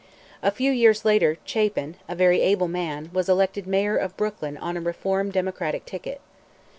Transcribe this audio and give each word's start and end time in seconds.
A 0.41 0.49
few 0.49 0.71
years 0.71 1.05
later 1.05 1.37
Chapin, 1.45 1.95
a 2.09 2.15
very 2.15 2.41
able 2.41 2.67
man, 2.67 3.11
was 3.13 3.29
elected 3.29 3.67
Mayor 3.67 3.97
of 3.97 4.17
Brooklyn 4.17 4.57
on 4.57 4.75
a 4.75 4.81
reform 4.81 5.29
Democratic 5.29 5.85
ticket. 5.85 6.19